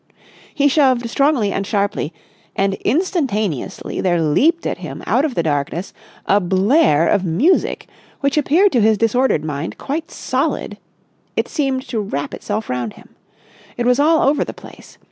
He 0.51 0.67
shoved 0.67 1.07
strongly 1.11 1.51
and 1.51 1.63
sharply, 1.67 2.11
and 2.55 2.73
instantaneously 2.83 4.01
there 4.01 4.19
leaped 4.19 4.65
at 4.65 4.79
him 4.79 5.03
out 5.05 5.25
of 5.25 5.35
the 5.35 5.43
darkness 5.43 5.93
a 6.25 6.39
blare 6.39 7.07
of 7.07 7.23
music 7.23 7.87
which 8.19 8.35
appeared 8.35 8.71
to 8.71 8.81
his 8.81 8.97
disordered 8.97 9.45
mind 9.45 9.77
quite 9.77 10.09
solid. 10.09 10.79
It 11.35 11.47
seemed 11.47 11.87
to 11.89 11.99
wrap 12.01 12.33
itself 12.33 12.67
round 12.67 12.93
him. 12.93 13.09
It 13.77 13.85
was 13.85 13.99
all 13.99 14.27
over 14.27 14.43
the 14.43 14.55
place. 14.55 14.97